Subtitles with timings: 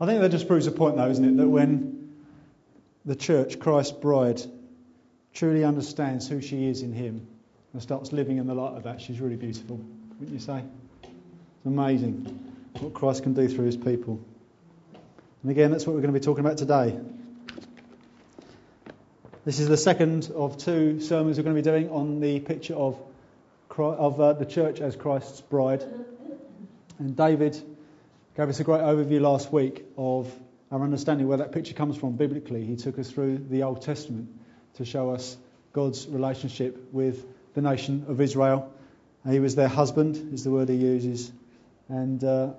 [0.00, 1.36] I think that just proves a point, though, isn't it?
[1.36, 2.14] That when
[3.04, 4.40] the church, Christ's bride,
[5.34, 7.26] truly understands who she is in Him
[7.72, 9.76] and starts living in the light of that, she's really beautiful,
[10.18, 10.64] wouldn't you say?
[11.02, 14.18] It's amazing what Christ can do through His people.
[15.42, 16.98] And again, that's what we're going to be talking about today.
[19.44, 22.74] This is the second of two sermons we're going to be doing on the picture
[22.74, 22.98] of,
[23.76, 25.84] of uh, the church as Christ's bride.
[26.98, 27.62] And David
[28.36, 30.32] gave us a great overview last week of
[30.70, 32.64] our understanding where that picture comes from biblically.
[32.64, 34.28] He took us through the Old Testament
[34.74, 35.36] to show us
[35.72, 38.72] God's relationship with the nation of Israel.
[39.28, 41.32] He was their husband, is the word he uses.
[41.88, 42.50] And, uh,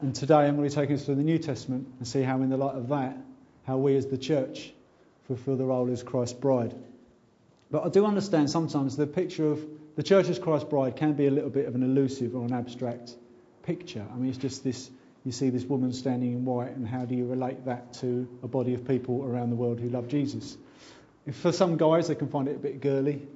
[0.00, 2.36] and today I'm going to be taking us through the New Testament and see how,
[2.42, 3.16] in the light of that,
[3.66, 4.72] how we as the church
[5.26, 6.74] fulfill the role as Christ's bride.
[7.70, 9.64] But I do understand sometimes the picture of
[9.96, 12.52] the church as Christ's bride can be a little bit of an elusive or an
[12.52, 13.16] abstract
[13.62, 14.04] picture.
[14.12, 14.90] I mean, it's just this
[15.26, 18.48] you see this woman standing in white, and how do you relate that to a
[18.48, 20.56] body of people around the world who love Jesus?
[21.32, 23.26] For some guys, they can find it a bit girly.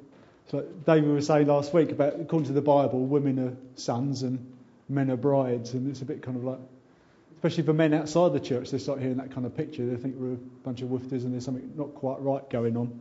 [0.53, 4.55] So David was saying last week about, according to the Bible, women are sons and
[4.89, 6.61] men are brides, and it's a bit kind of like,
[7.35, 9.85] especially for men outside the church, they start hearing that kind of picture.
[9.85, 13.01] They think we're a bunch of woofers and there's something not quite right going on.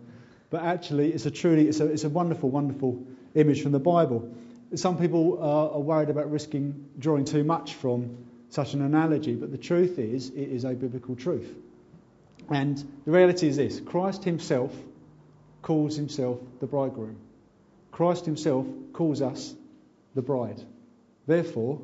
[0.50, 4.34] But actually, it's a truly, it's a, it's a wonderful, wonderful image from the Bible.
[4.74, 9.58] Some people are worried about risking drawing too much from such an analogy, but the
[9.58, 11.50] truth is, it is a biblical truth.
[12.50, 14.74] And the reality is this Christ himself
[15.62, 17.18] calls himself the bridegroom.
[17.92, 19.54] Christ himself calls us
[20.16, 20.62] the bride.
[21.28, 21.82] Therefore,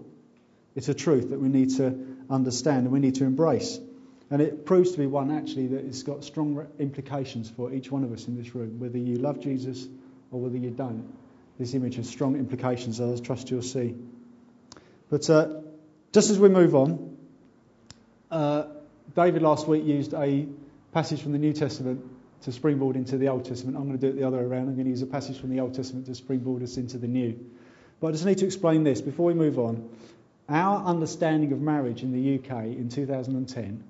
[0.75, 3.79] it's a truth that we need to understand and we need to embrace.
[4.31, 8.03] And it proves to be one actually that it's got strong implications for each one
[8.03, 9.87] of us in this room, whether you love Jesus
[10.31, 11.13] or whether you don't.
[11.59, 13.95] This image has strong implications, as I trust you'll see.
[15.09, 15.61] But uh,
[16.15, 17.17] just as we move on,
[18.31, 18.67] uh,
[19.17, 20.47] David last week used a
[20.93, 22.01] passage from the New Testament
[22.43, 23.75] to springboard into the Old Testament.
[23.75, 24.69] I'm going to do it the other way around.
[24.69, 27.07] I'm going to use a passage from the Old Testament to springboard us into the
[27.07, 27.37] New.
[27.99, 29.89] But I just need to explain this before we move on.
[30.47, 33.83] Our understanding of marriage in the UK in 2010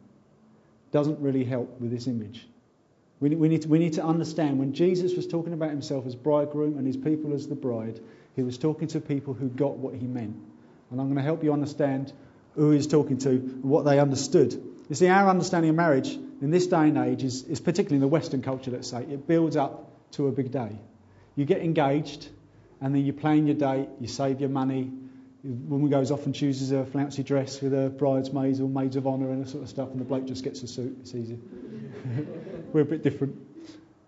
[0.92, 2.48] doesn't really help with this image.
[3.20, 6.16] We, we, need to, we need to understand when Jesus was talking about himself as
[6.16, 8.00] bridegroom and his people as the bride,
[8.36, 10.36] he was talking to people who got what he meant.
[10.92, 12.14] And I'm going to help you understand
[12.56, 14.54] who he's talking to and what they understood.
[14.88, 16.10] You see, our understanding of marriage
[16.42, 19.28] in this day and age is, is particularly in the Western culture, let's say, it
[19.28, 20.78] builds up to a big day.
[21.36, 22.30] You get engaged,
[22.82, 24.92] and then you plan your date, you save your money.
[25.44, 29.08] The woman goes off and chooses a flouncy dress with her bridesmaids or maids of
[29.08, 30.98] honour and that sort of stuff, and the bloke just gets a suit.
[31.02, 31.40] It's easy.
[32.74, 33.36] We're a bit different.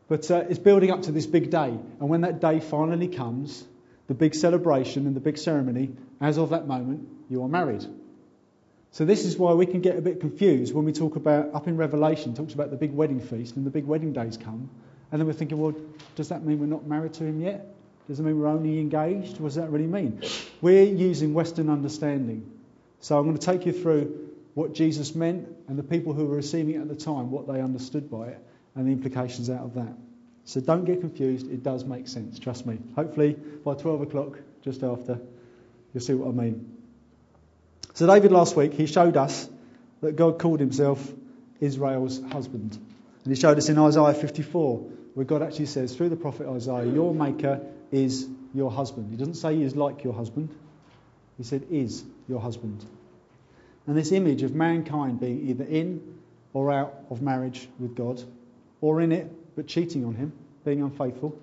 [0.07, 3.65] But uh, it's building up to this big day, and when that day finally comes,
[4.07, 5.91] the big celebration and the big ceremony,
[6.21, 7.85] as of that moment, you are married.
[8.91, 11.67] So this is why we can get a bit confused when we talk about, up
[11.67, 14.69] in Revelation, talks about the big wedding feast and the big wedding days come.
[15.11, 15.75] And then we're thinking, well,
[16.15, 17.65] does that mean we're not married to him yet?
[18.07, 19.39] Does it mean we're only engaged?
[19.39, 20.21] What does that really mean?
[20.61, 22.49] We're using Western understanding.
[23.01, 26.37] So I'm going to take you through what Jesus meant and the people who were
[26.37, 28.39] receiving it at the time, what they understood by it,
[28.75, 29.93] and the implications out of that.
[30.45, 31.51] So don't get confused.
[31.51, 32.39] It does make sense.
[32.39, 32.79] Trust me.
[32.95, 35.19] Hopefully by 12 o'clock, just after,
[35.93, 36.77] you'll see what I mean.
[37.93, 39.49] So David last week, he showed us
[40.01, 41.11] that God called himself
[41.59, 42.77] Israel's husband.
[43.23, 44.77] And he showed us in Isaiah 54,
[45.15, 47.61] where God actually says through the prophet Isaiah, Your maker
[47.91, 49.09] is your husband.
[49.09, 50.49] He doesn't say he is like your husband,
[51.37, 52.85] he said is your husband.
[53.87, 56.19] And this image of mankind being either in
[56.53, 58.21] or out of marriage with God,
[58.81, 60.33] or in it but cheating on him,
[60.65, 61.37] being unfaithful,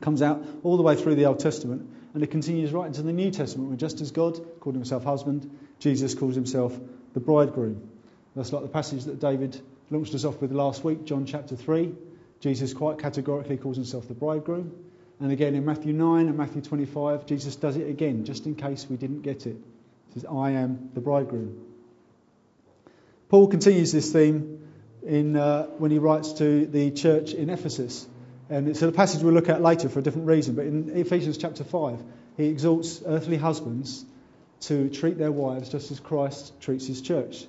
[0.00, 3.12] comes out all the way through the Old Testament and it continues right into the
[3.12, 5.50] New Testament where just as God called himself husband,
[5.80, 6.74] Jesus calls himself
[7.12, 7.90] the bridegroom.
[8.34, 9.60] That's like the passage that David
[9.90, 11.92] launched us off with last week, John chapter 3.
[12.40, 14.72] Jesus quite categorically calls himself the bridegroom.
[15.20, 18.86] And again in Matthew 9 and Matthew 25, Jesus does it again, just in case
[18.88, 19.58] we didn't get it.
[20.14, 21.66] He says, I am the bridegroom.
[23.28, 24.66] Paul continues this theme
[25.06, 28.08] in, uh, when he writes to the church in Ephesus.
[28.48, 30.54] And it's a passage we'll look at later for a different reason.
[30.54, 32.02] But in Ephesians chapter 5,
[32.36, 34.04] he exhorts earthly husbands
[34.60, 37.44] to treat their wives just as Christ treats his church,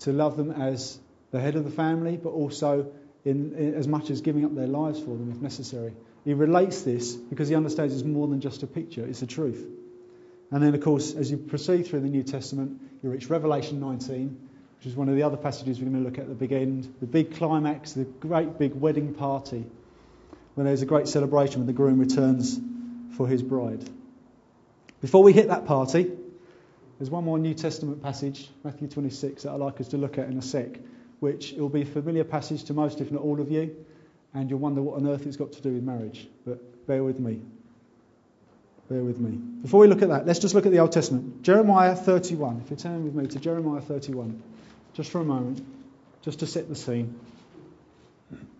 [0.00, 0.98] to love them as
[1.30, 2.90] the head of the family, but also
[3.24, 5.92] in, in, as much as giving up their lives for them if necessary.
[6.24, 9.66] He relates this because he understands it's more than just a picture, it's a truth.
[10.50, 14.48] And then, of course, as you proceed through the New Testament, you reach Revelation 19,
[14.78, 16.52] which is one of the other passages we're going to look at at the big
[16.52, 19.66] end, the big climax, the great big wedding party,
[20.58, 22.58] when there's a great celebration when the groom returns
[23.16, 23.88] for his bride.
[25.00, 26.10] Before we hit that party,
[26.98, 30.28] There's one more New Testament passage, Matthew 26, that I'd like us to look at
[30.28, 30.80] in a sec,
[31.20, 33.76] which will be a familiar passage to most, if not all of you,
[34.34, 36.26] and you'll wonder what on earth it's got to do with marriage.
[36.44, 37.40] But bear with me.
[38.90, 39.36] Bear with me.
[39.62, 41.42] Before we look at that, let's just look at the Old Testament.
[41.42, 42.62] Jeremiah 31.
[42.64, 44.42] If you turn with me to Jeremiah 31,
[44.94, 45.64] just for a moment,
[46.22, 47.14] just to set the scene.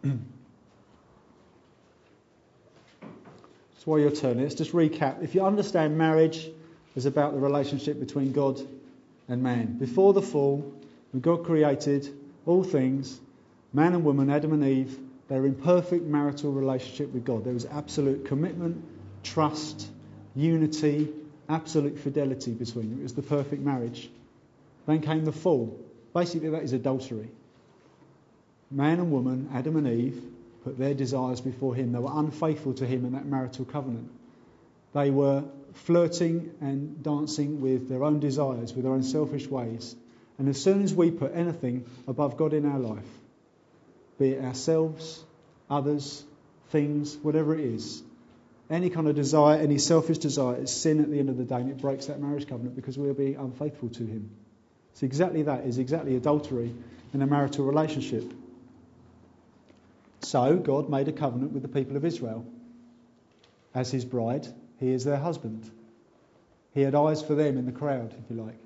[3.78, 4.42] That's why you're turning.
[4.42, 5.22] Let's just recap.
[5.22, 6.50] If you understand marriage
[6.96, 8.60] is about the relationship between God
[9.28, 9.78] and man.
[9.78, 10.74] Before the fall,
[11.12, 12.12] when God created
[12.44, 13.20] all things,
[13.72, 14.98] man and woman, Adam and Eve,
[15.28, 17.44] they're in perfect marital relationship with God.
[17.44, 18.84] There was absolute commitment,
[19.22, 19.86] trust,
[20.34, 21.10] unity,
[21.48, 22.98] absolute fidelity between them.
[22.98, 24.10] It was the perfect marriage.
[24.86, 25.78] Then came the fall.
[26.12, 27.30] Basically, that is adultery.
[28.72, 30.20] Man and woman, Adam and Eve,
[30.68, 31.92] put their desires before him.
[31.92, 34.10] They were unfaithful to him in that marital covenant.
[34.92, 39.96] They were flirting and dancing with their own desires, with their own selfish ways.
[40.36, 43.08] And as soon as we put anything above God in our life,
[44.18, 45.24] be it ourselves,
[45.70, 46.22] others,
[46.68, 48.02] things, whatever it is,
[48.68, 51.56] any kind of desire, any selfish desire is sin at the end of the day,
[51.56, 54.28] and it breaks that marriage covenant because we are being unfaithful to Him.
[54.92, 56.74] So, exactly that is exactly adultery
[57.14, 58.30] in a marital relationship.
[60.20, 62.44] So, God made a covenant with the people of Israel.
[63.74, 64.46] As His bride,
[64.80, 65.70] He is their husband.
[66.74, 68.58] He had eyes for them in the crowd, if you like.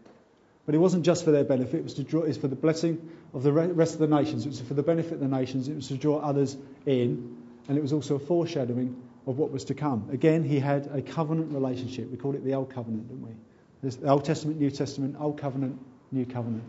[0.64, 3.42] But it wasn't just for their benefit, it was draw, it's for the blessing of
[3.42, 4.46] the rest of the nations.
[4.46, 6.56] It was for the benefit of the nations, it was to draw others
[6.86, 7.36] in,
[7.68, 8.96] and it was also a foreshadowing
[9.26, 10.08] of what was to come.
[10.12, 12.10] Again, he had a covenant relationship.
[12.10, 13.34] We call it the Old Covenant, don't we?
[13.80, 15.78] There's the Old Testament, New Testament, Old Covenant,
[16.10, 16.64] New Covenant.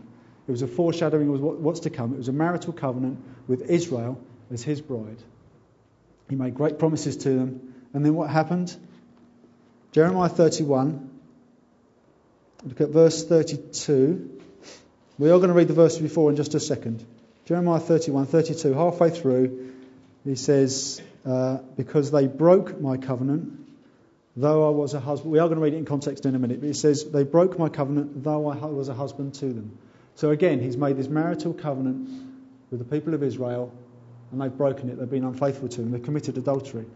[0.46, 2.12] It was a foreshadowing of what's to come.
[2.14, 4.20] It was a marital covenant with Israel
[4.54, 5.22] as his bride.
[6.30, 7.74] He made great promises to them.
[7.92, 8.74] And then what happened?
[9.92, 11.10] Jeremiah 31.
[12.64, 14.40] Look at verse 32.
[15.18, 17.04] We are going to read the verse before in just a second.
[17.44, 19.74] Jeremiah 31, 32, halfway through,
[20.24, 23.60] he says, uh, because they broke my covenant,
[24.34, 25.30] though I was a husband.
[25.30, 27.22] We are going to read it in context in a minute, but he says, They
[27.22, 29.78] broke my covenant, though I was a husband to them.
[30.14, 32.08] So again, he's made this marital covenant
[32.70, 33.72] with the people of Israel,
[34.30, 34.98] and they've broken it.
[34.98, 35.90] They've been unfaithful to him.
[35.90, 36.86] They've committed adultery.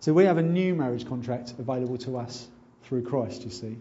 [0.00, 2.46] So we have a new marriage contract available to us
[2.82, 3.76] through Christ, you see.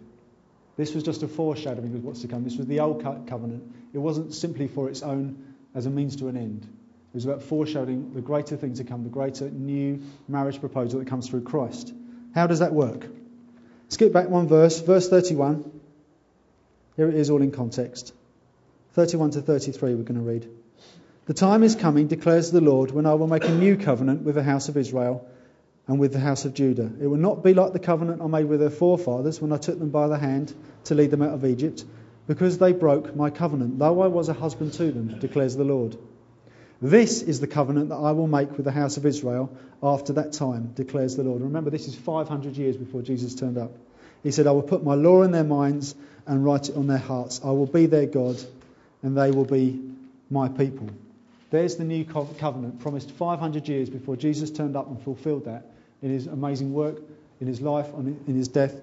[0.78, 2.44] This was just a foreshadowing of what's to come.
[2.44, 3.64] This was the old covenant.
[3.94, 6.64] It wasn't simply for its own as a means to an end.
[6.64, 11.08] It was about foreshadowing the greater thing to come, the greater new marriage proposal that
[11.08, 11.94] comes through Christ.
[12.34, 13.06] How does that work?
[13.90, 15.70] Skip back one verse, verse 31.
[16.96, 18.14] Here it is all in context.
[18.94, 20.50] 31 to 33 we're going to read.
[21.26, 24.36] The time is coming, declares the Lord, when I will make a new covenant with
[24.36, 25.26] the house of Israel
[25.88, 26.92] and with the house of Judah.
[27.02, 29.80] It will not be like the covenant I made with their forefathers when I took
[29.80, 30.54] them by the hand
[30.86, 31.86] to lead them out of Egypt,
[32.28, 35.96] because they broke my covenant, though I was a husband to them, declares the Lord.
[36.82, 39.50] This is the covenant that I will make with the house of Israel
[39.82, 41.42] after that time, declares the Lord.
[41.42, 43.72] Remember, this is 500 years before Jesus turned up.
[44.24, 45.96] He said, I will put my law in their minds
[46.28, 47.40] and write it on their hearts.
[47.46, 48.36] I will be their God,
[49.02, 49.82] and they will be
[50.30, 50.90] my people.
[51.54, 55.68] There's the new covenant promised 500 years before Jesus turned up and fulfilled that
[56.02, 57.00] in his amazing work,
[57.40, 58.74] in his life, in his death,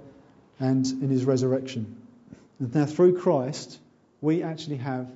[0.61, 1.97] and in his resurrection.
[2.61, 3.81] And now, through Christ,
[4.21, 5.11] we actually have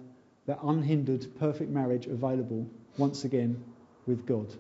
[0.46, 3.62] that unhindered, perfect marriage available once again
[4.04, 4.52] with God.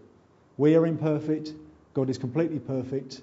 [0.56, 1.52] We are imperfect,
[1.94, 3.20] God is completely perfect.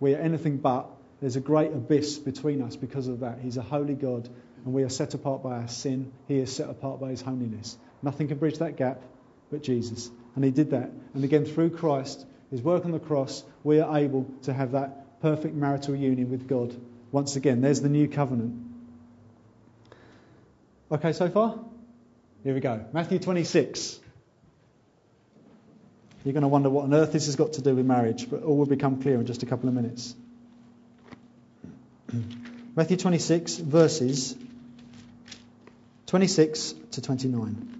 [0.00, 0.88] We are anything but.
[1.20, 3.38] There's a great abyss between us because of that.
[3.42, 4.30] He's a holy God,
[4.64, 6.10] and we are set apart by our sin.
[6.26, 7.76] He is set apart by His holiness.
[8.02, 9.02] Nothing can bridge that gap
[9.50, 10.10] but Jesus.
[10.34, 10.90] And He did that.
[11.14, 15.20] And again, through Christ, His work on the cross, we are able to have that
[15.20, 16.74] perfect marital union with God.
[17.12, 18.66] Once again, there's the new covenant.
[20.92, 21.58] Okay, so far?
[22.42, 22.84] Here we go.
[22.92, 24.00] Matthew 26.
[26.24, 28.42] You're going to wonder what on earth this has got to do with marriage, but
[28.42, 30.14] all will become clear in just a couple of minutes.
[32.76, 34.36] Matthew 26, verses
[36.06, 37.79] 26 to 29.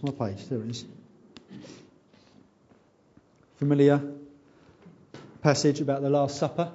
[0.00, 0.46] My page?
[0.48, 0.84] There it is.
[3.56, 4.00] Familiar
[5.42, 6.70] passage about the Last Supper.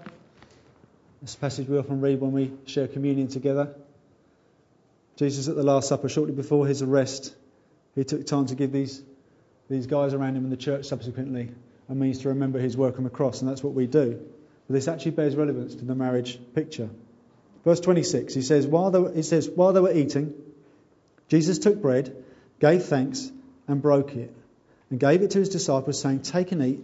[1.22, 3.74] This passage we often read when we share communion together.
[5.16, 7.34] Jesus at the Last Supper, shortly before his arrest,
[7.96, 9.02] he took time to give these,
[9.70, 11.50] these guys around him in the church subsequently
[11.90, 14.20] a means to remember his work on the cross, and that's what we do.
[14.68, 16.90] But this actually bears relevance to the marriage picture.
[17.64, 20.34] Verse 26, he says, while they he says, while they were eating,
[21.30, 22.24] Jesus took bread,
[22.60, 23.32] gave thanks,
[23.68, 24.34] and broke it,
[24.90, 26.80] and gave it to his disciples, saying, Take and eat,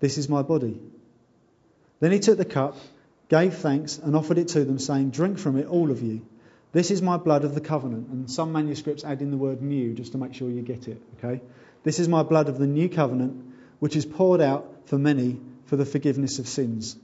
[0.00, 0.78] this is my body.
[2.00, 2.76] Then he took the cup,
[3.28, 6.26] gave thanks, and offered it to them, saying, Drink from it, all of you.
[6.72, 8.08] This is my blood of the covenant.
[8.08, 11.00] And some manuscripts add in the word new just to make sure you get it,
[11.18, 11.40] okay?
[11.82, 13.42] This is my blood of the new covenant,
[13.78, 16.96] which is poured out for many for the forgiveness of sins.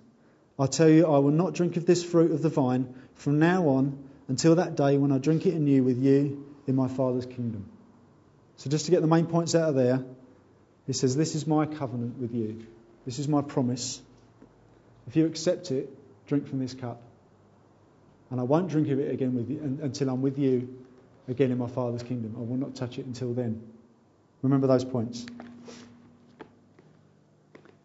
[0.58, 3.68] I tell you, I will not drink of this fruit of the vine from now
[3.68, 7.68] on until that day when I drink it anew with you in my Father's kingdom.
[8.56, 10.04] So, just to get the main points out of there,
[10.86, 12.66] he says, This is my covenant with you.
[13.04, 14.00] This is my promise.
[15.06, 15.90] If you accept it,
[16.26, 17.02] drink from this cup.
[18.30, 20.76] And I won't drink of it again with you, until I'm with you
[21.28, 22.34] again in my Father's kingdom.
[22.36, 23.62] I will not touch it until then.
[24.42, 25.26] Remember those points.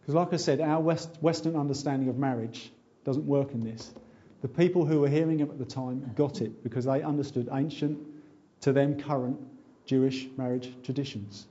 [0.00, 2.72] Because, like I said, our West, Western understanding of marriage
[3.04, 3.92] doesn't work in this.
[4.42, 7.98] The people who were hearing him at the time got it because they understood ancient,
[8.62, 9.38] to them current,
[9.90, 11.48] Jewish marriage traditions.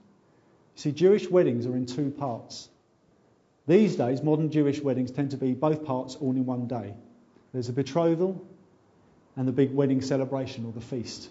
[0.78, 2.70] You see, Jewish weddings are in two parts.
[3.68, 6.94] These days, modern Jewish weddings tend to be both parts all in one day.
[7.52, 8.42] There's a betrothal
[9.36, 11.28] and the big wedding celebration or the feast.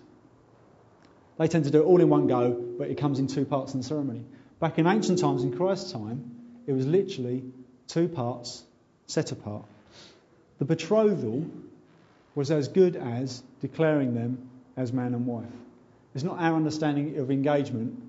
[1.38, 3.72] They tend to do it all in one go, but it comes in two parts
[3.72, 4.26] in the ceremony.
[4.60, 6.30] Back in ancient times, in Christ's time,
[6.66, 7.42] it was literally
[7.86, 8.64] two parts
[9.06, 9.64] set apart.
[10.58, 11.46] The betrothal
[12.34, 15.46] was as good as declaring them as man and wife.
[16.18, 18.02] It's not our understanding of engagement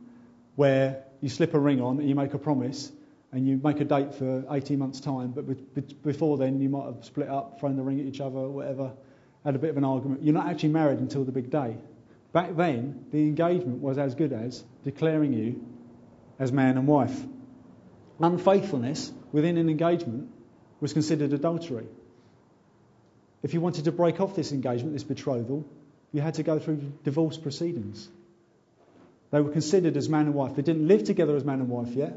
[0.55, 2.91] where you slip a ring on and you make a promise
[3.31, 5.45] and you make a date for 18 months' time, but
[6.01, 8.93] before then you might have split up, thrown the ring at each other, whatever,
[9.45, 10.23] had a bit of an argument.
[10.23, 11.77] You're not actually married until the big day.
[12.33, 15.63] Back then, the engagement was as good as declaring you
[16.39, 17.15] as man and wife.
[18.19, 20.31] Unfaithfulness within an engagement
[20.79, 21.85] was considered adultery.
[23.43, 25.63] If you wanted to break off this engagement, this betrothal,
[26.11, 28.07] you had to go through divorce proceedings.
[29.31, 30.55] They were considered as man and wife.
[30.55, 32.13] They didn't live together as man and wife yet,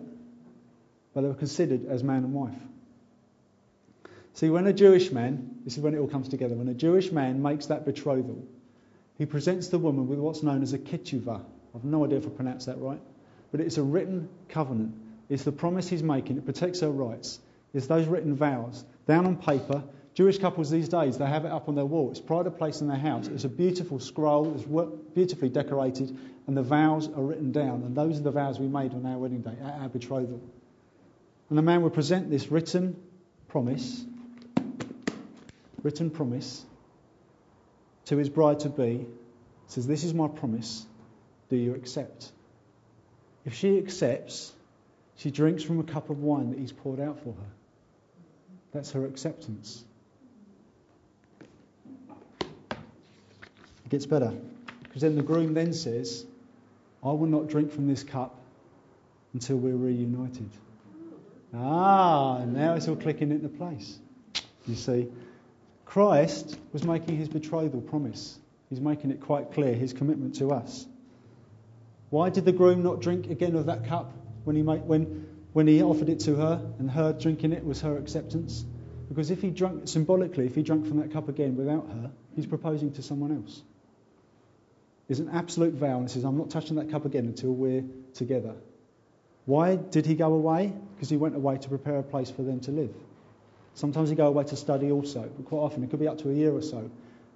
[1.15, 2.57] but they were considered as man and wife.
[4.35, 7.13] See, when a Jewish man, this is when it all comes together, when a Jewish
[7.13, 8.43] man makes that betrothal,
[9.19, 11.45] he presents the woman with what's known as a ketubah.
[11.75, 13.01] I've no idea if I pronounced that right,
[13.51, 14.95] but it's a written covenant.
[15.29, 16.39] It's the promise he's making.
[16.39, 17.39] It protects her rights.
[17.75, 21.69] It's those written vows down on paper Jewish couples these days, they have it up
[21.69, 22.11] on their wall.
[22.11, 23.29] It's pride of place in their house.
[23.29, 24.55] It's a beautiful scroll.
[24.55, 24.65] It's
[25.15, 26.15] beautifully decorated,
[26.47, 27.83] and the vows are written down.
[27.83, 30.41] And those are the vows we made on our wedding day, at our betrothal.
[31.49, 32.97] And the man would present this written
[33.49, 34.05] promise,
[35.83, 36.65] written promise,
[38.07, 39.07] to his bride to be.
[39.69, 40.87] Says, "This is my promise.
[41.49, 42.33] Do you accept?"
[43.47, 44.53] If she accepts,
[45.17, 47.53] she drinks from a cup of wine that he's poured out for her.
[48.73, 49.85] That's her acceptance.
[53.93, 54.33] Gets better.
[54.83, 56.25] Because then the groom then says,
[57.05, 58.35] I will not drink from this cup
[59.35, 60.49] until we're reunited.
[61.55, 63.99] Ah, now it's all clicking into place.
[64.67, 65.09] You see,
[65.85, 68.39] Christ was making his betrothal promise.
[68.71, 70.87] He's making it quite clear, his commitment to us.
[72.09, 74.13] Why did the groom not drink again of that cup
[74.45, 77.83] when he, made, when, when he offered it to her and her drinking it was
[77.83, 78.65] her acceptance?
[79.11, 82.47] Because if he drank, symbolically, if he drank from that cup again without her, he's
[82.47, 83.63] proposing to someone else
[85.13, 88.55] is an absolute vow and says, I'm not touching that cup again until we're together.
[89.45, 90.73] Why did he go away?
[90.95, 92.95] Because he went away to prepare a place for them to live.
[93.75, 96.31] Sometimes he go away to study also, but quite often it could be up to
[96.31, 96.91] a year or so.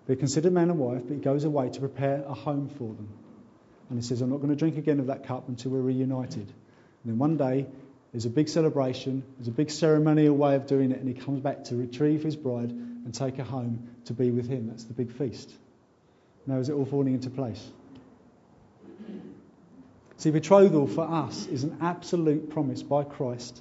[0.06, 3.08] They're considered man and wife, but he goes away to prepare a home for them.
[3.90, 6.48] And he says, I'm not going to drink again of that cup until we're reunited.
[6.48, 7.66] And then one day,
[8.12, 11.40] there's a big celebration, there's a big ceremonial way of doing it, and he comes
[11.40, 14.68] back to retrieve his bride and take her home to be with him.
[14.68, 15.50] That's the big feast.
[16.46, 17.70] Now, is it all falling into place?
[20.18, 23.60] See, betrothal for us is an absolute promise by Christ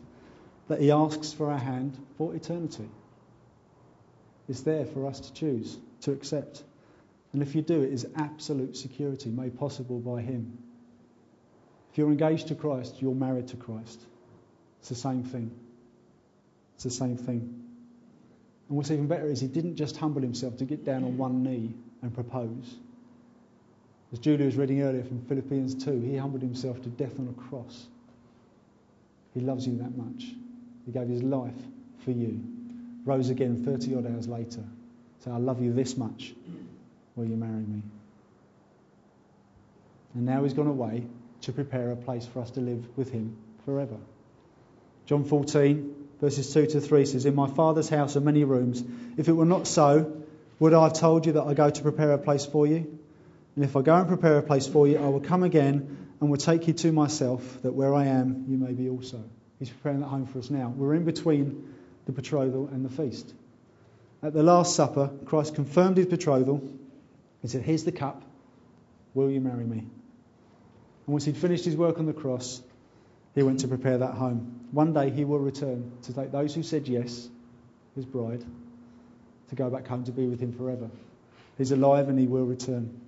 [0.68, 2.88] that He asks for our hand for eternity.
[4.48, 6.64] It's there for us to choose, to accept.
[7.34, 10.58] And if you do, it is absolute security made possible by Him.
[11.92, 14.02] If you're engaged to Christ, you're married to Christ.
[14.80, 15.52] It's the same thing.
[16.76, 17.64] It's the same thing.
[18.70, 21.44] And what's even better is He didn't just humble Himself to get down on one
[21.44, 22.76] knee and propose.
[24.12, 27.50] As Julia was reading earlier from Philippians 2, he humbled himself to death on a
[27.50, 27.88] cross.
[29.34, 30.26] He loves you that much.
[30.86, 31.54] He gave his life
[32.04, 32.42] for you.
[33.04, 34.64] Rose again 30 odd hours later.
[35.20, 36.34] Said, I love you this much.
[37.16, 37.82] Will you marry me?
[40.14, 41.06] And now he's gone away
[41.42, 43.36] to prepare a place for us to live with him
[43.66, 43.98] forever.
[45.06, 48.84] John 14, verses 2 to 3 says, In my Father's house are many rooms.
[49.18, 50.24] If it were not so,
[50.60, 53.00] would I have told you that I go to prepare a place for you?
[53.56, 56.30] And if I go and prepare a place for you, I will come again and
[56.30, 59.24] will take you to myself, that where I am, you may be also.
[59.60, 60.74] He's preparing that home for us now.
[60.76, 61.74] We're in between
[62.06, 63.34] the betrothal and the feast.
[64.22, 66.68] At the Last Supper, Christ confirmed his betrothal.
[67.42, 68.24] He said, Here's the cup.
[69.14, 69.80] Will you marry me?
[69.80, 69.88] And
[71.14, 72.62] once he'd finished his work on the cross,
[73.36, 74.68] he went to prepare that home.
[74.72, 77.30] One day he will return to take those who said yes,
[77.96, 78.44] his bride,
[79.50, 80.90] to go back home to be with him forever.
[81.58, 83.00] He's alive and he will return.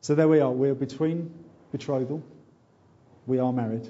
[0.00, 0.50] So there we are.
[0.50, 1.32] We're between
[1.72, 2.22] betrothal,
[3.26, 3.86] we are married,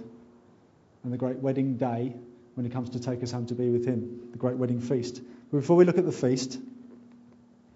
[1.05, 2.15] and the great wedding day
[2.55, 5.21] when he comes to take us home to be with him, the great wedding feast.
[5.51, 6.59] But before we look at the feast,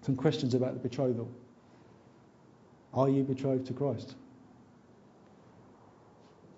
[0.01, 1.31] some questions about the betrothal.
[2.93, 4.13] Are you betrothed to Christ?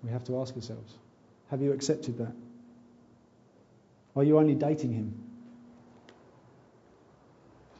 [0.02, 0.92] We have to ask ourselves
[1.50, 2.32] Have you accepted that?
[4.16, 5.25] Are you only dating him?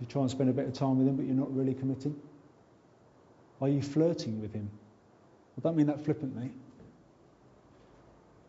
[0.01, 2.21] You try and spend a bit of time with him, but you're not really committing?
[3.61, 4.71] Are you flirting with him?
[5.59, 6.51] I don't mean that flippantly.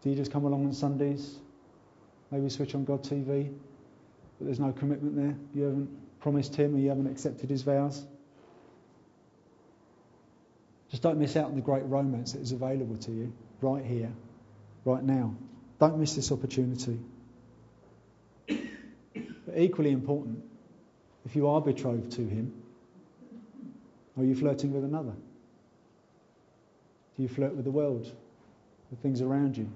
[0.02, 1.38] Do you just come along on Sundays,
[2.32, 3.54] maybe switch on God TV,
[4.38, 5.36] but there's no commitment there?
[5.54, 8.06] You haven't promised him or you haven't accepted his vows?
[10.90, 14.12] Just don't miss out on the great romance that is available to you right here,
[14.86, 15.36] right now.
[15.80, 17.00] Don't miss this opportunity.
[18.48, 20.44] But equally important,
[21.28, 22.54] if you are betrothed to him,
[24.18, 25.12] are you flirting with another?
[27.16, 28.10] Do you flirt with the world,
[28.90, 29.70] with things around you?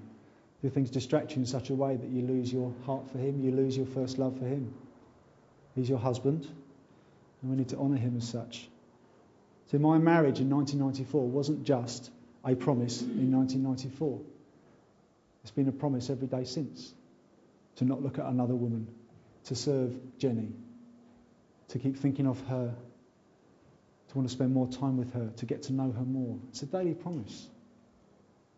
[0.62, 3.44] Do things distract you in such a way that you lose your heart for him,
[3.44, 4.72] you lose your first love for him?
[5.74, 6.48] He's your husband,
[7.42, 8.66] and we need to honour him as such.
[9.70, 12.10] So my marriage in 1994 wasn't just
[12.46, 14.20] a promise in 1994.
[15.42, 16.94] It's been a promise every day since
[17.76, 18.88] to not look at another woman,
[19.44, 20.48] to serve Jenny,
[21.68, 22.74] to keep thinking of her,
[24.08, 26.38] to want to spend more time with her, to get to know her more.
[26.50, 27.48] It's a daily promise.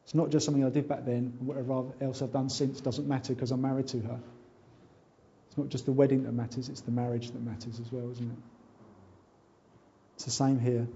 [0.04, 3.34] It's not just something I did back then, whatever else I've done since doesn't matter
[3.34, 4.20] because I'm married to her.
[5.48, 8.30] It's not just the wedding that matters, it's the marriage that matters as well, isn't
[8.30, 8.38] it?
[10.16, 10.86] It's the same here.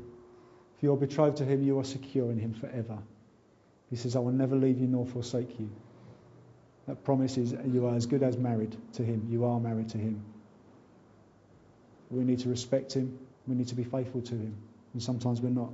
[0.77, 2.99] If you're betrothed to him, you are secure in him forever.
[3.91, 5.71] He says, I will never leave you nor forsake you.
[6.87, 9.27] That promise is you are as good as married to him.
[9.31, 10.25] You are married to him.
[12.11, 13.19] We need to respect him.
[13.47, 14.55] We need to be faithful to him.
[14.93, 15.71] And sometimes we're not.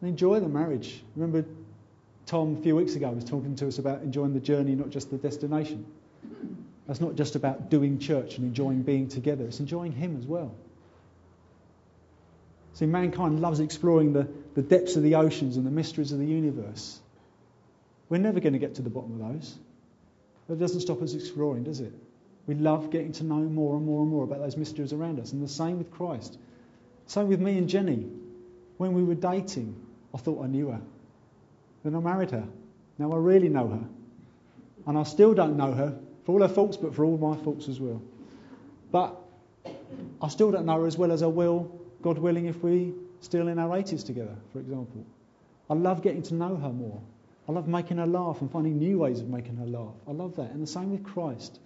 [0.00, 1.02] And enjoy the marriage.
[1.14, 1.46] Remember,
[2.26, 5.10] Tom a few weeks ago was talking to us about enjoying the journey, not just
[5.10, 5.86] the destination.
[6.86, 10.54] That's not just about doing church and enjoying being together, it's enjoying him as well.
[12.74, 16.26] See, mankind loves exploring the, the depths of the oceans and the mysteries of the
[16.26, 17.00] universe.
[18.08, 19.56] We're never going to get to the bottom of those.
[20.46, 21.92] But it doesn't stop us exploring, does it?
[22.46, 25.32] We love getting to know more and more and more about those mysteries around us.
[25.32, 26.38] And the same with Christ.
[27.06, 28.06] Same with me and Jenny.
[28.76, 29.74] When we were dating,
[30.14, 30.80] I thought I knew her.
[31.82, 32.44] Then I married her.
[32.98, 33.84] Now I really know her.
[34.86, 37.68] And I still don't know her for all her faults, but for all my faults
[37.68, 38.00] as well.
[38.92, 39.16] But
[40.22, 43.48] I still don't know her as well as I will God willing, if we're still
[43.48, 45.04] in our 80s together, for example.
[45.68, 47.00] I love getting to know her more.
[47.48, 49.94] I love making her laugh and finding new ways of making her laugh.
[50.06, 50.52] I love that.
[50.52, 51.58] And the same with Christ.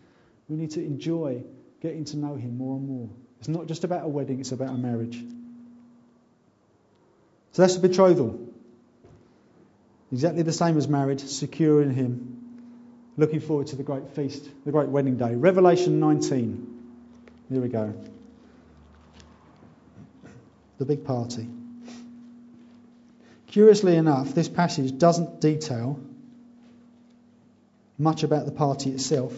[0.50, 1.44] We need to enjoy
[1.80, 3.08] getting to know him more and more.
[3.38, 5.18] It's not just about a wedding, it's about a marriage.
[7.52, 8.38] So that's the betrothal.
[10.12, 12.36] Exactly the same as marriage, secure in him.
[13.16, 15.34] Looking forward to the great feast, the great wedding day.
[15.34, 16.66] Revelation 19.
[17.48, 17.94] Here we go
[20.80, 21.46] the big party.
[23.48, 26.00] Curiously enough, this passage doesn't detail
[27.98, 29.34] much about the party itself.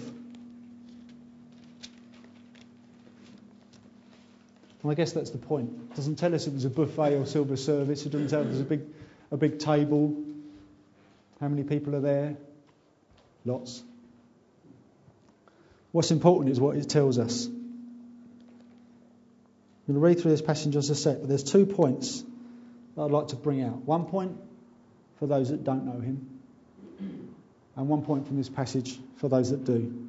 [4.83, 5.71] Well, I guess that's the point.
[5.92, 8.05] It doesn't tell us it was a buffet or silver service.
[8.05, 8.83] It doesn't tell us there's a big,
[9.31, 10.16] a big table.
[11.40, 12.37] How many people are there?
[13.45, 13.83] Lots.
[15.92, 17.47] What's important is what it tells us.
[17.47, 17.53] I'm
[19.87, 22.25] going to read through this passage just a sec, but there's two points
[22.97, 23.85] that I'd like to bring out.
[23.85, 24.37] One point
[25.18, 26.29] for those that don't know him,
[27.77, 30.09] and one point from this passage for those that do.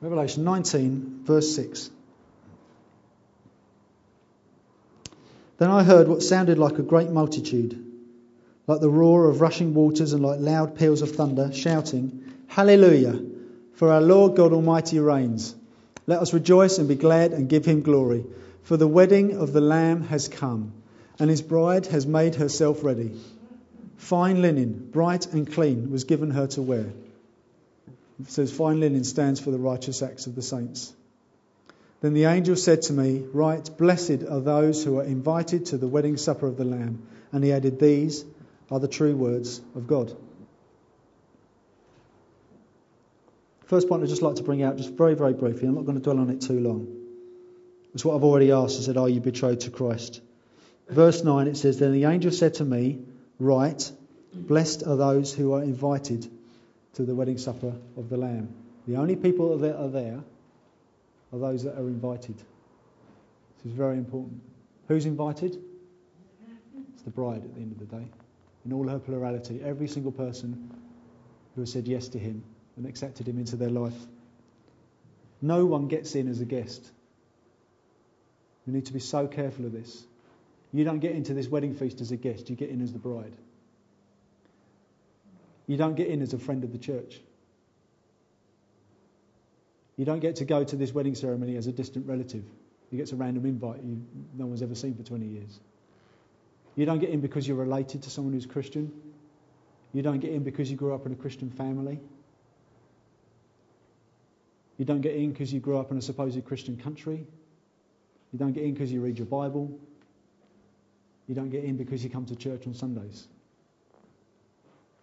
[0.00, 1.90] Revelation 19, verse 6.
[5.60, 7.84] Then I heard what sounded like a great multitude,
[8.66, 13.20] like the roar of rushing waters and like loud peals of thunder, shouting, Hallelujah!
[13.74, 15.54] For our Lord God Almighty reigns.
[16.06, 18.24] Let us rejoice and be glad and give him glory.
[18.62, 20.72] For the wedding of the Lamb has come,
[21.18, 23.12] and his bride has made herself ready.
[23.98, 26.86] Fine linen, bright and clean, was given her to wear.
[28.18, 30.94] It says fine linen stands for the righteous acts of the saints.
[32.00, 35.88] Then the angel said to me, Write, blessed are those who are invited to the
[35.88, 37.06] wedding supper of the Lamb.
[37.32, 38.24] And he added, These
[38.70, 40.16] are the true words of God.
[43.66, 45.98] First point I'd just like to bring out, just very, very briefly, I'm not going
[45.98, 46.88] to dwell on it too long.
[47.94, 48.80] It's what I've already asked.
[48.80, 50.20] I said, Are you betrothed to Christ?
[50.88, 53.00] Verse 9 it says, Then the angel said to me,
[53.38, 53.92] Write,
[54.32, 56.28] blessed are those who are invited
[56.94, 58.54] to the wedding supper of the Lamb.
[58.86, 60.24] The only people that are there
[61.32, 62.36] are those that are invited.
[63.56, 64.40] This is very important.
[64.88, 65.58] Who's invited?
[66.94, 68.08] It's the bride at the end of the day.
[68.64, 70.70] In all her plurality, every single person
[71.54, 72.42] who has said yes to him
[72.76, 73.94] and accepted him into their life.
[75.42, 76.90] No one gets in as a guest.
[78.66, 80.04] We need to be so careful of this.
[80.72, 82.98] You don't get into this wedding feast as a guest, you get in as the
[82.98, 83.32] bride.
[85.66, 87.20] You don't get in as a friend of the church.
[90.00, 92.42] You don't get to go to this wedding ceremony as a distant relative.
[92.90, 94.02] You get a random invite you,
[94.34, 95.60] no one's ever seen for 20 years.
[96.74, 98.90] You don't get in because you're related to someone who's Christian.
[99.92, 102.00] You don't get in because you grew up in a Christian family.
[104.78, 107.26] You don't get in because you grew up in a supposed Christian country.
[108.32, 109.78] You don't get in because you read your Bible.
[111.28, 113.28] You don't get in because you come to church on Sundays.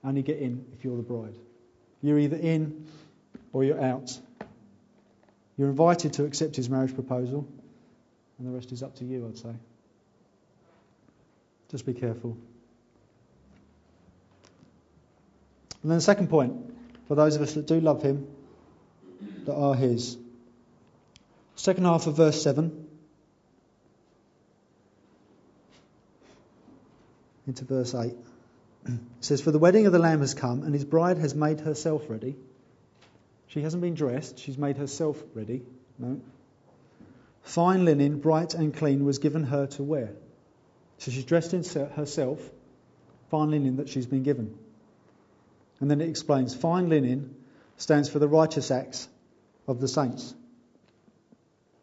[0.04, 1.36] Only get in if you're the bride.
[2.02, 2.88] You're either in
[3.54, 4.20] or you're out.
[5.58, 7.48] You're invited to accept his marriage proposal,
[8.38, 9.54] and the rest is up to you, I'd say.
[11.70, 12.38] Just be careful.
[15.82, 16.54] And then the second point,
[17.08, 18.28] for those of us that do love him,
[19.46, 20.18] that are his.
[21.56, 22.88] Second half of verse 7
[27.48, 28.14] into verse 8.
[28.86, 31.60] It says, For the wedding of the Lamb has come, and his bride has made
[31.60, 32.36] herself ready.
[33.48, 35.64] She hasn't been dressed, she's made herself ready.
[35.98, 36.22] No.
[37.44, 40.12] Fine linen, bright and clean, was given her to wear.
[40.98, 42.42] So she's dressed in herself,
[43.32, 44.58] fine linen that she's been given.
[45.80, 47.36] And then it explains fine linen
[47.78, 49.08] stands for the righteous acts
[49.68, 50.34] of the saints.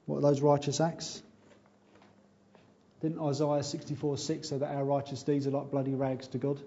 [0.07, 1.23] What are those righteous acts?
[3.01, 6.61] Didn't Isaiah 64 6 say that our righteous deeds are like bloody rags to God?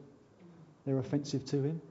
[0.85, 1.81] They're offensive to Him.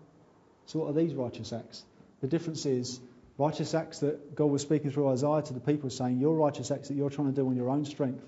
[0.67, 1.85] So, what are these righteous acts?
[2.21, 3.01] The difference is
[3.39, 6.89] righteous acts that God was speaking through Isaiah to the people, saying, Your righteous acts
[6.89, 8.25] that you're trying to do on your own strength,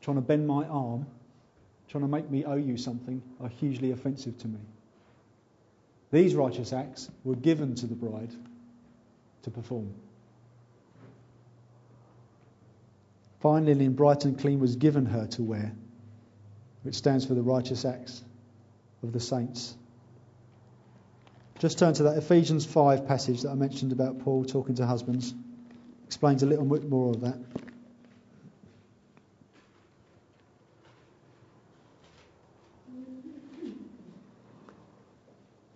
[0.00, 1.06] trying to bend my arm,
[1.88, 4.60] trying to make me owe you something, are hugely offensive to me.
[6.10, 8.32] These righteous acts were given to the bride
[9.42, 9.92] to perform.
[13.40, 15.72] Fine linen, bright and clean, was given her to wear,
[16.82, 18.24] which stands for the righteous acts
[19.02, 19.76] of the saints.
[21.58, 25.34] Just turn to that Ephesians 5 passage that I mentioned about Paul talking to husbands.
[26.06, 27.38] Explains a little bit more of that.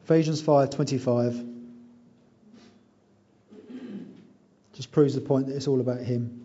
[0.05, 1.49] Ephesians 5:25
[4.75, 6.45] just proves the point that it's all about him.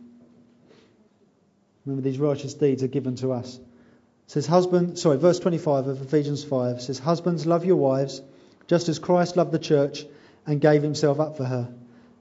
[1.86, 3.58] Remember these righteous deeds are given to us.
[3.58, 8.22] It says husband, sorry, verse 25 of Ephesians 5 says husbands love your wives
[8.68, 10.06] just as Christ loved the church
[10.46, 11.74] and gave himself up for her,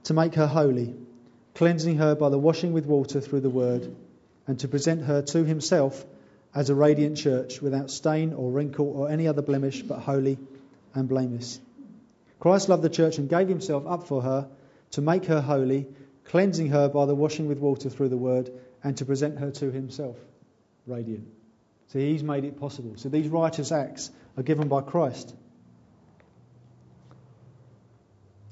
[0.05, 0.95] to make her holy,
[1.55, 3.95] cleansing her by the washing with water through the word,
[4.47, 6.05] and to present her to himself
[6.55, 10.37] as a radiant church without stain or wrinkle or any other blemish, but holy
[10.93, 11.59] and blameless.
[12.39, 14.47] Christ loved the church and gave himself up for her
[14.91, 15.87] to make her holy,
[16.25, 18.49] cleansing her by the washing with water through the word,
[18.83, 20.15] and to present her to himself
[20.85, 21.27] radiant.
[21.87, 22.93] So he's made it possible.
[22.95, 25.35] So these righteous acts are given by Christ.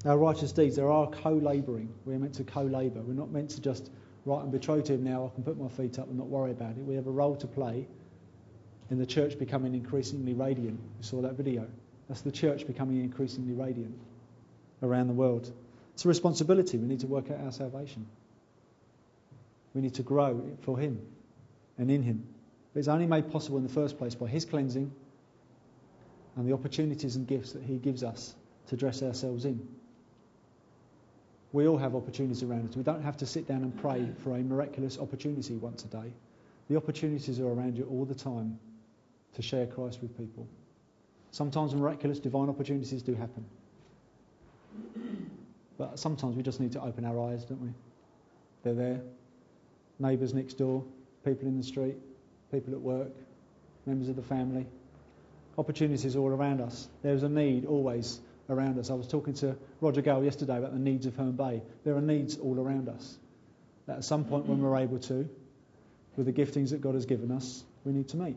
[0.06, 1.92] Our righteous deeds, there are co labouring.
[2.04, 3.00] We're meant to co labour.
[3.00, 3.90] We're not meant to just,
[4.24, 6.52] right, I'm betrothed to him now, I can put my feet up and not worry
[6.52, 6.78] about it.
[6.78, 7.88] We have a role to play
[8.88, 10.78] in the church becoming increasingly radiant.
[10.98, 11.66] We saw that video.
[12.08, 13.98] That's the church becoming increasingly radiant
[14.80, 15.52] around the world.
[15.94, 16.78] It's a responsibility.
[16.78, 18.06] We need to work out our salvation.
[19.74, 21.00] We need to grow for Him
[21.78, 22.24] and in Him.
[22.72, 24.92] But it's only made possible in the first place by His cleansing
[26.36, 28.36] and the opportunities and gifts that He gives us
[28.68, 29.66] to dress ourselves in.
[31.56, 32.76] We all have opportunities around us.
[32.76, 36.12] We don't have to sit down and pray for a miraculous opportunity once a day.
[36.68, 38.58] The opportunities are around you all the time
[39.36, 40.46] to share Christ with people.
[41.30, 43.46] Sometimes miraculous divine opportunities do happen.
[45.78, 47.70] But sometimes we just need to open our eyes, don't we?
[48.62, 49.00] They're there.
[49.98, 50.84] Neighbours next door,
[51.24, 51.96] people in the street,
[52.52, 53.12] people at work,
[53.86, 54.66] members of the family.
[55.56, 56.88] Opportunities are all around us.
[57.02, 58.90] There's a need always around us.
[58.90, 61.62] I was talking to Roger Gale yesterday about the needs of Herne Bay.
[61.84, 63.18] There are needs all around us.
[63.86, 65.28] that at some point when we're able to,
[66.16, 68.36] with the giftings that God has given us, we need to meet.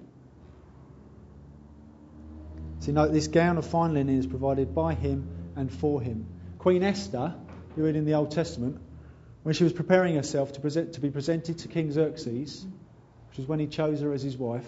[2.79, 6.27] See, note this gown of fine linen is provided by him and for him.
[6.59, 7.35] Queen Esther,
[7.75, 8.79] you read in the Old Testament,
[9.43, 12.65] when she was preparing herself to, present, to be presented to King Xerxes,
[13.29, 14.67] which was when he chose her as his wife,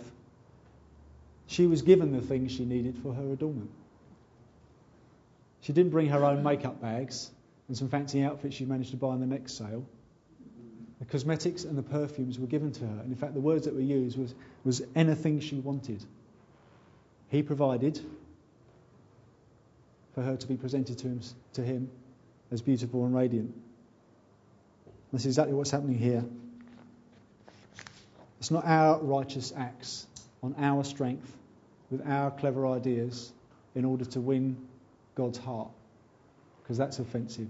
[1.47, 3.71] she was given the things she needed for her adornment.
[5.61, 7.31] She didn't bring her own makeup bags
[7.67, 9.85] and some fancy outfits she managed to buy on the next sale.
[10.99, 13.01] The cosmetics and the perfumes were given to her.
[13.01, 16.03] And in fact, the words that were used was, was anything she wanted.
[17.29, 17.99] He provided
[20.13, 21.21] for her to be presented to him,
[21.53, 21.89] to him
[22.51, 23.55] as beautiful and radiant.
[25.11, 26.23] That's exactly what's happening here.
[28.39, 30.07] It's not our righteous acts
[30.43, 31.31] on our strength
[31.89, 33.31] with our clever ideas
[33.75, 34.57] in order to win
[35.15, 35.69] God's heart,
[36.61, 37.49] because that's offensive.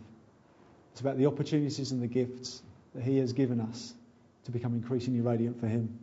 [0.91, 2.61] It's about the opportunities and the gifts
[2.95, 3.93] that He has given us
[4.45, 5.99] to become increasingly radiant for Him.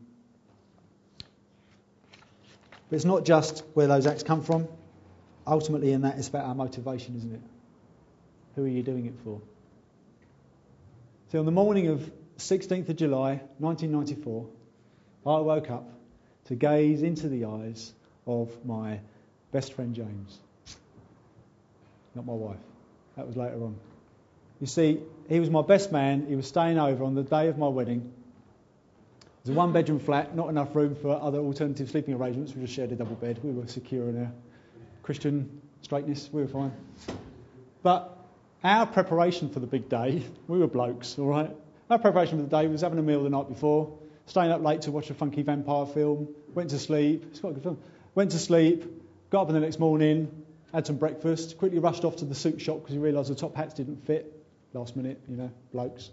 [2.89, 4.67] But it's not just where those acts come from.
[5.47, 7.41] Ultimately, in that, it's about our motivation, isn't it?
[8.55, 9.41] Who are you doing it for?
[11.31, 14.47] So, on the morning of 16th of July, 1994,
[15.27, 15.89] I woke up
[16.47, 17.93] to gaze into the eyes
[18.27, 19.01] of my
[19.53, 20.39] best friend James.
[22.19, 22.59] Not my wife.
[23.17, 23.77] That was later on.
[24.61, 26.27] You see, he was my best man.
[26.27, 28.13] He was staying over on the day of my wedding.
[29.21, 32.57] It was a one bedroom flat, not enough room for other alternative sleeping arrangements.
[32.57, 33.39] We just shared a double bed.
[33.45, 34.33] We were secure in our
[35.05, 36.29] Christian straightness.
[36.33, 36.73] We were fine.
[37.85, 38.19] But
[38.65, 41.55] our preparation for the big day, we were blokes, all right?
[41.89, 44.83] Our preparation for the day was having a meal the night before, staying up late
[44.83, 47.27] to watch a funky vampire film, went to sleep.
[47.31, 47.79] It's quite a good film.
[48.17, 52.17] Went to sleep, got up in the next morning, had some breakfast, quickly rushed off
[52.17, 54.35] to the suit shop because he realised the top hats didn't fit.
[54.75, 56.11] Last minute, you know, blokes.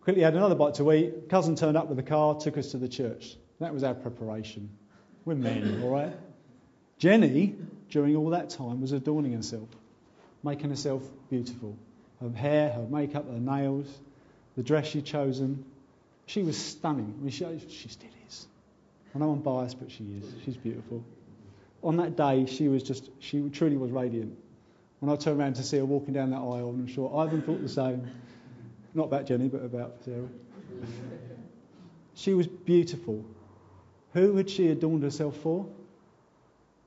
[0.00, 1.28] Quickly had another bite to eat.
[1.28, 3.36] Cousin turned up with the car, took us to the church.
[3.60, 4.68] That was our preparation.
[5.24, 6.12] We're men, all right?
[6.98, 7.56] Jenny,
[7.90, 9.68] during all that time, was adorning herself,
[10.42, 11.76] making herself beautiful.
[12.20, 13.86] Her hair, her makeup, her nails,
[14.56, 15.64] the dress she'd chosen.
[16.26, 17.14] She was stunning.
[17.18, 18.46] I mean, she, she still is.
[19.14, 20.24] I know I'm biased, but she is.
[20.44, 21.04] She's beautiful.
[21.86, 24.36] On that day, she was just, she truly was radiant.
[24.98, 27.62] When I turned around to see her walking down that aisle, I'm sure Ivan thought
[27.62, 28.10] the same.
[28.92, 30.26] Not about Jenny, but about Sarah.
[32.14, 33.24] she was beautiful.
[34.14, 35.64] Who had she adorned herself for?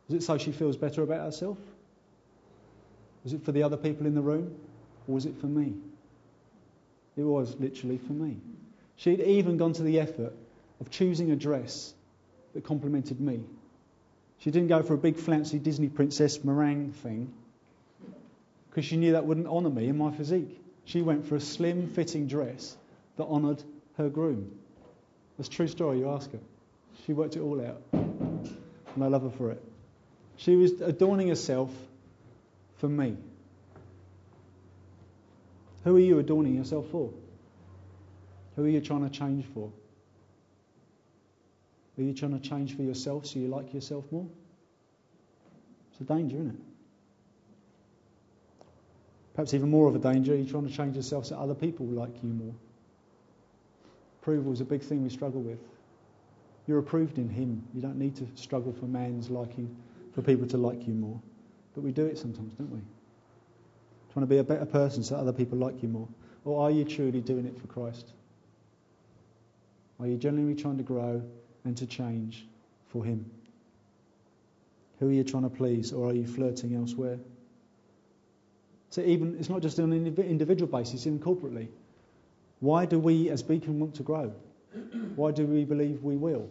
[0.10, 1.58] Was it so she feels better about herself?
[3.24, 4.54] Was it for the other people in the room?
[5.08, 5.76] Or was it for me?
[7.16, 8.36] It was literally for me.
[8.98, 10.34] She had even gone to the effort
[10.82, 11.94] of choosing a dress
[12.54, 13.46] that complimented me.
[14.40, 17.32] She didn't go for a big flouncy Disney princess meringue thing
[18.70, 20.62] because she knew that wouldn't honour me and my physique.
[20.86, 22.78] She went for a slim fitting dress
[23.18, 23.62] that honoured
[23.98, 24.52] her groom.
[25.38, 26.40] That's a true story, you ask her.
[27.06, 27.82] She worked it all out.
[27.92, 29.64] And I love her for it.
[30.38, 31.72] She was adorning herself
[32.78, 33.18] for me.
[35.84, 37.12] Who are you adorning yourself for?
[38.56, 39.72] Who are you trying to change for?
[42.00, 44.26] Are you trying to change for yourself so you like yourself more?
[45.92, 46.62] It's a danger, isn't it?
[49.34, 52.24] Perhaps even more of a danger, you're trying to change yourself so other people like
[52.24, 52.56] you more.
[54.22, 55.60] Approval is a big thing we struggle with.
[56.68, 57.64] You're approved in Him.
[57.74, 59.76] You don't need to struggle for man's liking,
[60.14, 61.20] for people to like you more.
[61.76, 62.80] But we do it sometimes, don't we?
[64.14, 66.08] Trying to be a better person so other people like you more.
[66.46, 68.14] Or are you truly doing it for Christ?
[70.00, 71.22] Are you genuinely trying to grow
[71.70, 72.46] and to change
[72.88, 73.30] for Him?
[75.00, 77.20] Who are you trying to please, or are you flirting elsewhere?
[78.90, 81.68] So even it's not just on an individual basis, even corporately.
[82.60, 84.34] Why do we, as Beacon, want to grow?
[85.16, 86.50] Why do we believe we will?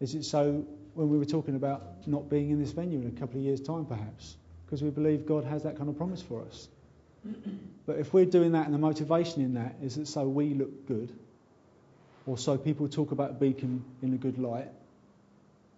[0.00, 3.20] Is it so when we were talking about not being in this venue in a
[3.20, 4.36] couple of years' time, perhaps?
[4.66, 6.68] Because we believe God has that kind of promise for us.
[7.86, 10.86] But if we're doing that and the motivation in that is that so we look
[10.88, 11.12] good,
[12.26, 14.68] or so people talk about Beacon in a good light,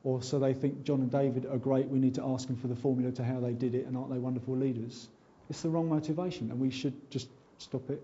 [0.03, 2.67] or so they think John and David are great, we need to ask them for
[2.67, 5.09] the formula to how they did it, and aren't they wonderful leaders?
[5.49, 7.29] It's the wrong motivation, and we should just
[7.59, 8.03] stop it,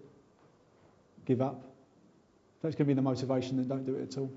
[1.27, 1.63] give up.
[2.57, 4.31] If that's going to be the motivation, then don't do it at all.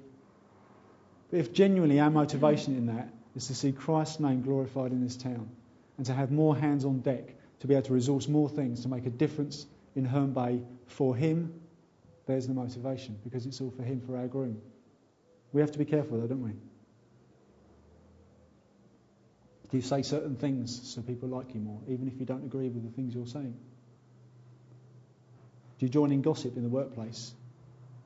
[1.31, 5.15] But if genuinely our motivation in that is to see Christ's name glorified in this
[5.15, 5.49] town,
[5.97, 8.89] and to have more hands on deck to be able to resource more things to
[8.89, 11.53] make a difference in Herne Bay for Him,
[12.25, 14.61] there's the motivation, because it's all for Him, for our groom.
[15.51, 16.51] We have to be careful though, don't we?
[19.69, 22.69] Do you say certain things so people like you more, even if you don't agree
[22.69, 23.55] with the things you're saying?
[25.79, 27.33] Do you join in gossip in the workplace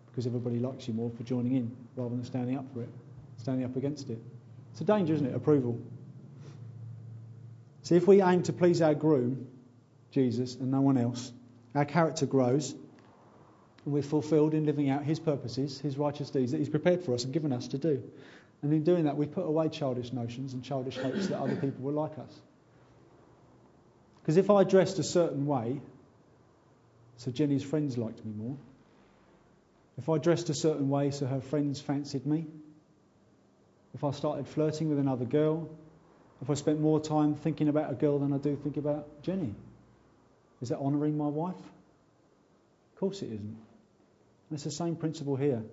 [0.08, 2.90] because everybody likes you more for joining in rather than standing up for it,
[3.38, 4.20] standing up against it?
[4.72, 5.36] It's a danger, isn't it?
[5.36, 5.80] Approval.
[7.84, 9.48] See, if we aim to please our groom,
[10.12, 11.32] Jesus, and no one else,
[11.76, 12.74] our character grows
[13.88, 17.14] and we're fulfilled in living out his purposes, his righteous deeds that he's prepared for
[17.14, 18.04] us and given us to do.
[18.62, 21.86] And in doing that, we put away childish notions and childish hopes that other people
[21.86, 22.42] will like us.
[24.22, 25.80] Because if I dressed a certain way,
[27.16, 28.58] so Jenny's friends liked me more,
[29.98, 32.46] if I dressed a certain way so her friends fancied me,
[33.94, 35.70] if I started flirting with another girl,
[36.42, 39.56] if I spent more time thinking about a girl than I do think about Jenny,
[40.62, 41.56] is that honouring my wife?
[41.56, 43.67] Of course it isn't.
[44.52, 45.64] It's the same principle here.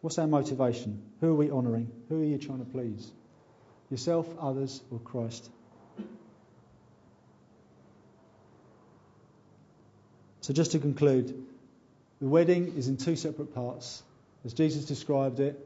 [0.00, 1.02] What's our motivation?
[1.20, 1.90] Who are we honouring?
[2.08, 3.10] Who are you trying to please?
[3.90, 5.48] Yourself, others, or Christ?
[10.40, 11.46] So, just to conclude,
[12.20, 14.02] the wedding is in two separate parts,
[14.44, 15.58] as Jesus described it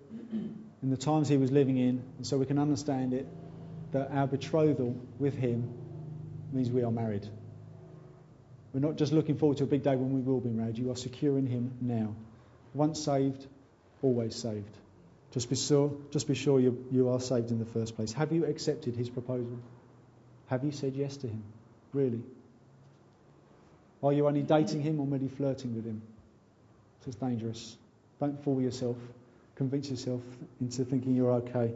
[0.82, 3.26] in the times he was living in, and so we can understand it
[3.92, 5.72] that our betrothal with him
[6.52, 7.26] means we are married.
[8.76, 10.76] We're not just looking forward to a big day when we will be married.
[10.76, 12.14] You are secure in Him now.
[12.74, 13.46] Once saved,
[14.02, 14.76] always saved.
[15.32, 18.12] Just be sure, just be sure you, you are saved in the first place.
[18.12, 19.58] Have you accepted His proposal?
[20.48, 21.42] Have you said yes to Him?
[21.94, 22.20] Really?
[24.02, 26.02] Are you only dating Him or merely flirting with Him?
[27.06, 27.78] It's dangerous.
[28.20, 28.98] Don't fool yourself.
[29.54, 30.20] Convince yourself
[30.60, 31.72] into thinking you're okay.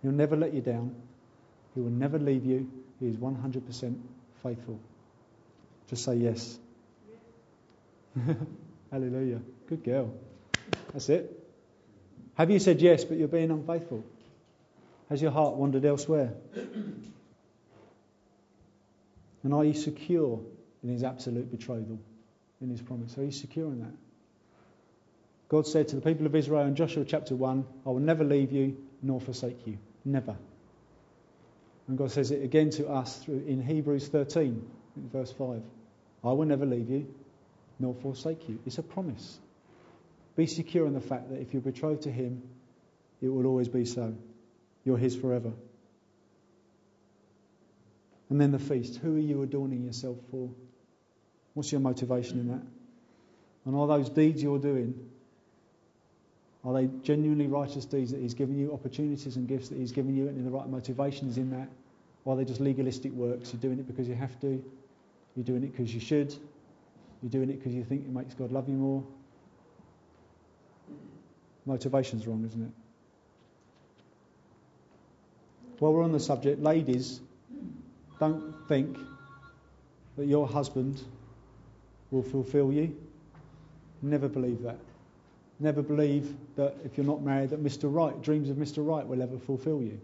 [0.00, 0.94] He'll never let you down.
[1.74, 2.70] He will never leave you.
[3.00, 3.98] He is 100%
[4.42, 4.80] faithful.
[5.90, 6.58] Just say yes.
[8.90, 9.40] Hallelujah.
[9.68, 10.14] Good girl.
[10.92, 11.36] That's it.
[12.34, 14.04] Have you said yes, but you're being unfaithful?
[15.08, 16.32] Has your heart wandered elsewhere?
[19.42, 20.38] And are you secure
[20.82, 21.98] in his absolute betrothal,
[22.60, 23.16] in his promise?
[23.16, 23.94] Are you secure in that?
[25.48, 28.52] God said to the people of Israel in Joshua chapter 1, I will never leave
[28.52, 29.78] you nor forsake you.
[30.04, 30.36] Never.
[31.88, 34.62] And God says it again to us in Hebrews 13,
[35.10, 35.62] verse 5.
[36.22, 37.06] I will never leave you
[37.78, 38.58] nor forsake you.
[38.66, 39.38] It's a promise.
[40.36, 42.42] Be secure in the fact that if you're betrothed to Him,
[43.22, 44.14] it will always be so.
[44.84, 45.52] You're His forever.
[48.28, 48.96] And then the feast.
[48.96, 50.50] Who are you adorning yourself for?
[51.54, 52.62] What's your motivation in that?
[53.64, 54.94] And are those deeds you're doing,
[56.64, 60.14] are they genuinely righteous deeds that He's given you, opportunities and gifts that He's given
[60.14, 61.68] you, and the right motivation is in that?
[62.24, 63.52] Or are they just legalistic works?
[63.52, 64.62] You're doing it because you have to,
[65.36, 66.34] you're doing it because you should.
[67.22, 69.04] You're doing it because you think it makes God love you more.
[71.66, 72.72] Motivation's wrong, isn't it?
[75.78, 77.20] While we're on the subject, ladies,
[78.18, 78.98] don't think
[80.16, 81.02] that your husband
[82.10, 82.94] will fulfill you.
[84.02, 84.78] Never believe that.
[85.58, 87.92] Never believe that if you're not married, that Mr.
[87.92, 88.86] Right, dreams of Mr.
[88.86, 90.00] Right will ever fulfill you.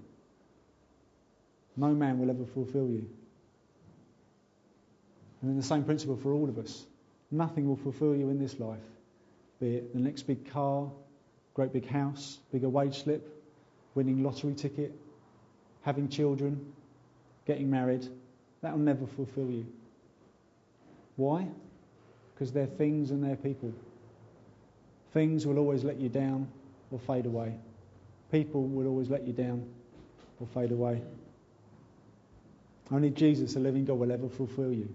[1.76, 3.08] No man will ever fulfill you.
[5.40, 6.86] And then the same principle for all of us.
[7.30, 8.78] Nothing will fulfill you in this life,
[9.60, 10.90] be it the next big car,
[11.54, 13.28] great big house, bigger wage slip,
[13.94, 14.92] winning lottery ticket,
[15.82, 16.72] having children,
[17.46, 18.06] getting married.
[18.62, 19.66] That will never fulfill you.
[21.16, 21.48] Why?
[22.34, 23.72] Because they're things and they're people.
[25.12, 26.48] Things will always let you down
[26.90, 27.54] or fade away.
[28.30, 29.66] People will always let you down
[30.40, 31.02] or fade away.
[32.92, 34.88] Only Jesus, the living God, will ever fulfill you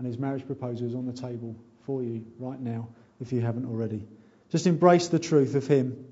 [0.00, 2.88] and his marriage proposal is on the table for you right now
[3.20, 4.02] if you haven't already.
[4.48, 6.06] Just embrace the truth of him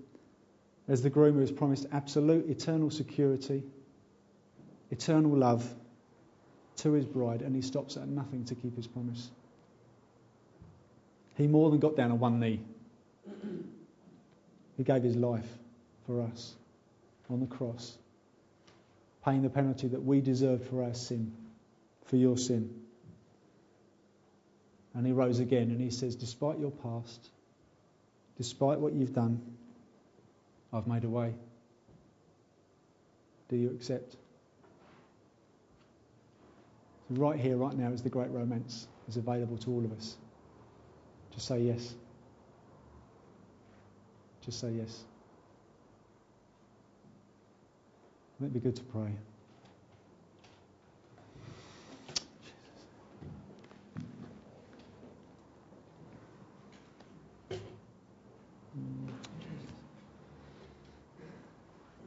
[0.88, 3.62] as the groom who has promised absolute eternal security,
[4.90, 5.66] eternal love
[6.76, 9.30] to his bride, and he stops at nothing to keep his promise.
[11.38, 12.60] He more than got down on one knee.
[14.76, 15.48] He gave his life
[16.06, 16.52] for us
[17.30, 17.96] on the cross,
[19.24, 21.32] paying the penalty that we deserved for our sin,
[22.04, 22.84] for your sin.
[24.94, 27.30] And he rose again and he says, Despite your past,
[28.36, 29.40] despite what you've done,
[30.72, 31.34] I've made a way.
[33.48, 34.16] Do you accept?
[37.08, 38.86] So right here, right now, is the great romance.
[39.06, 40.16] It's available to all of us.
[41.34, 41.94] Just say yes.
[44.44, 45.04] Just say yes.
[48.40, 49.10] It'd be good to pray.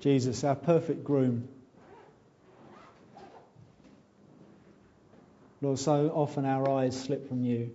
[0.01, 1.47] Jesus, our perfect groom.
[5.61, 7.71] Lord, so often our eyes slip from you.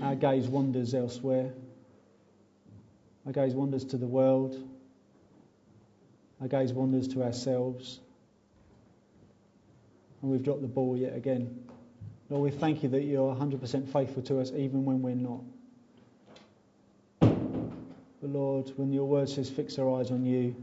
[0.00, 1.52] Our gaze wanders elsewhere.
[3.26, 4.56] Our gaze wanders to the world.
[6.40, 7.98] Our gaze wanders to ourselves.
[10.22, 11.64] And we've dropped the ball yet again.
[12.30, 15.42] Lord, we thank you that you're 100% faithful to us even when we're not.
[17.20, 20.54] But Lord, when your word says fix our eyes on you,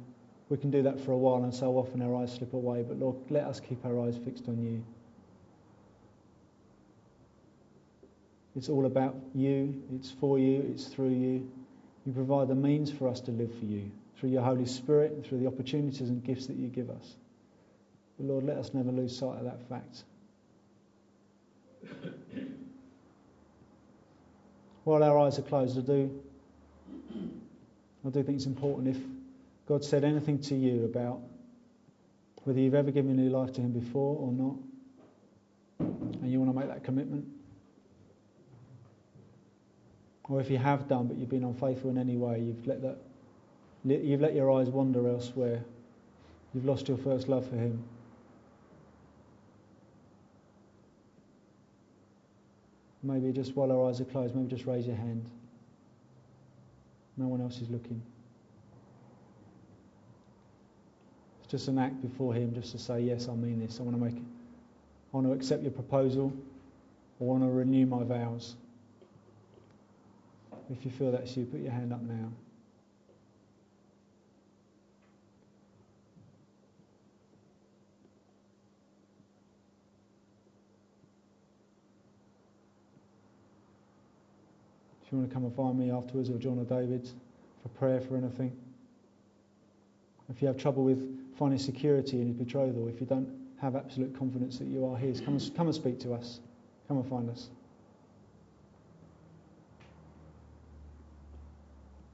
[0.50, 2.84] we can do that for a while and so often our eyes slip away.
[2.84, 4.84] But Lord, let us keep our eyes fixed on you.
[8.56, 11.50] It's all about you, it's for you, it's through you.
[12.06, 15.26] You provide the means for us to live for you through your Holy Spirit and
[15.26, 17.16] through the opportunities and gifts that you give us.
[18.18, 20.04] But Lord, let us never lose sight of that fact.
[24.84, 26.22] While our eyes are closed, I do,
[28.06, 28.98] I do think it's important if
[29.70, 31.22] God said anything to you about
[32.44, 34.56] whether you've ever given your life to Him before or not,
[35.80, 37.26] and you want to make that commitment,
[40.24, 42.98] or if you have done but you've been unfaithful in any way, you've let that
[43.86, 45.64] you've let your eyes wander elsewhere.
[46.54, 47.84] You've lost your first love for him.
[53.04, 55.30] Maybe just while our eyes are closed, maybe just raise your hand.
[57.18, 58.02] No one else is looking.
[61.39, 63.80] It's just an act before him just to say, Yes, I mean this.
[63.80, 66.32] I want to make I want to accept your proposal.
[67.20, 68.56] I want to renew my vows.
[70.72, 72.30] If you feel that's you, put your hand up now.
[85.04, 87.10] If you want to come and find me afterwards or John or David
[87.64, 88.56] for prayer for anything.
[90.30, 93.30] If you have trouble with finding security in his betrothal, if you don't
[93.62, 96.42] have absolute confidence that you are his, come and, come and speak to us.
[96.90, 97.50] Come and find us.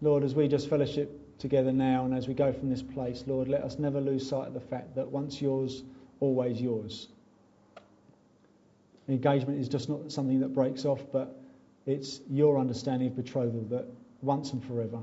[0.02, 3.48] Lord, as we just fellowship together now and as we go from this place, Lord,
[3.48, 5.84] let us never lose sight of the fact that once yours,
[6.20, 7.08] always yours.
[9.10, 11.36] Engagement is just not something that breaks off, but
[11.88, 13.88] it's your understanding of betrothal that
[14.22, 15.00] once and forever.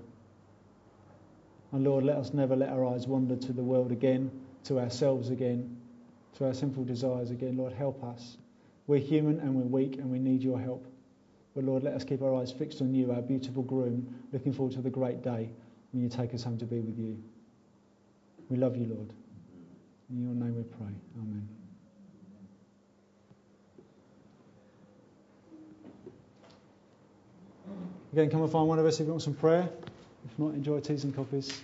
[1.72, 4.30] And Lord, let us never let our eyes wander to the world again,
[4.64, 5.78] to ourselves again,
[6.36, 7.56] to our sinful desires again.
[7.56, 8.36] Lord, help us.
[8.86, 10.86] We're human and we're weak and we need your help.
[11.54, 14.74] But Lord, let us keep our eyes fixed on you, our beautiful groom, looking forward
[14.74, 15.50] to the great day
[15.92, 17.22] when you take us home to be with you.
[18.48, 19.12] We love you, Lord.
[20.10, 20.92] In your name we pray.
[21.16, 21.48] Amen.
[28.12, 29.70] Again, come and find one of us if you want some prayer.
[30.32, 31.60] If not, enjoy teas and coffees.